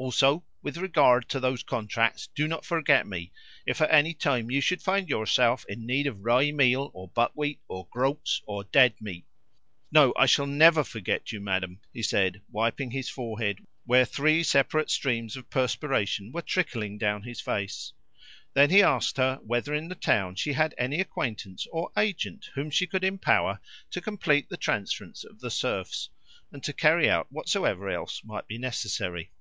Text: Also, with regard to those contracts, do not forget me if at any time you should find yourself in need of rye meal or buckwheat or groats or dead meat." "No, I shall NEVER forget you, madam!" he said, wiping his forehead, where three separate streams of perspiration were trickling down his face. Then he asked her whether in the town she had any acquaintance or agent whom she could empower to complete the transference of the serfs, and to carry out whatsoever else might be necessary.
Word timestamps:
Also, 0.00 0.44
with 0.62 0.76
regard 0.76 1.28
to 1.28 1.40
those 1.40 1.64
contracts, 1.64 2.28
do 2.36 2.46
not 2.46 2.64
forget 2.64 3.04
me 3.04 3.32
if 3.66 3.80
at 3.80 3.90
any 3.90 4.14
time 4.14 4.48
you 4.48 4.60
should 4.60 4.80
find 4.80 5.08
yourself 5.08 5.64
in 5.68 5.84
need 5.84 6.06
of 6.06 6.24
rye 6.24 6.52
meal 6.52 6.92
or 6.94 7.08
buckwheat 7.08 7.60
or 7.66 7.84
groats 7.90 8.40
or 8.46 8.62
dead 8.62 8.94
meat." 9.00 9.26
"No, 9.90 10.14
I 10.16 10.26
shall 10.26 10.46
NEVER 10.46 10.84
forget 10.84 11.32
you, 11.32 11.40
madam!" 11.40 11.80
he 11.92 12.04
said, 12.04 12.40
wiping 12.48 12.92
his 12.92 13.08
forehead, 13.10 13.58
where 13.86 14.04
three 14.04 14.44
separate 14.44 14.88
streams 14.88 15.36
of 15.36 15.50
perspiration 15.50 16.30
were 16.30 16.42
trickling 16.42 16.96
down 16.96 17.24
his 17.24 17.40
face. 17.40 17.92
Then 18.54 18.70
he 18.70 18.82
asked 18.84 19.16
her 19.16 19.40
whether 19.42 19.74
in 19.74 19.88
the 19.88 19.96
town 19.96 20.36
she 20.36 20.52
had 20.52 20.76
any 20.78 21.00
acquaintance 21.00 21.66
or 21.72 21.90
agent 21.96 22.50
whom 22.54 22.70
she 22.70 22.86
could 22.86 23.02
empower 23.02 23.58
to 23.90 24.00
complete 24.00 24.48
the 24.48 24.56
transference 24.56 25.24
of 25.24 25.40
the 25.40 25.50
serfs, 25.50 26.08
and 26.52 26.62
to 26.62 26.72
carry 26.72 27.10
out 27.10 27.32
whatsoever 27.32 27.90
else 27.90 28.22
might 28.22 28.46
be 28.46 28.58
necessary. 28.58 29.32